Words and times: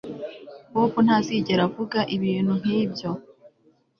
Bobo 0.73 0.99
ntazigera 1.05 1.61
avuga 1.67 1.99
ibintu 2.15 2.53
nkibyo 2.61 3.09